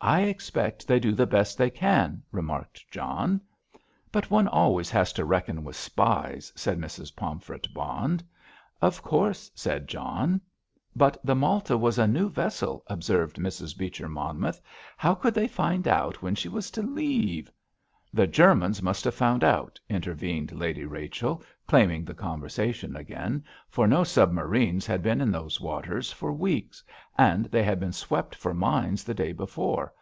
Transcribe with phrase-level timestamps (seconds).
[0.00, 3.40] "I expect they do the best they can," remarked John.
[4.12, 7.16] "But one always has to reckon with spies," said Mrs.
[7.16, 8.22] Pomfret Bond.
[8.80, 10.40] "Of course," said John.
[10.94, 13.76] "But the Malta was a new vessel," observed Mrs.
[13.76, 14.60] Beecher Monmouth;
[14.96, 17.50] "how could they find out when she was to leave——?"
[18.18, 24.02] "The Germans must have found out," intervened Lady Rachel, claiming the conversation again, "for no
[24.02, 26.82] submarines had been in those waters for weeks,
[27.18, 29.92] and they had been swept for mines the day before.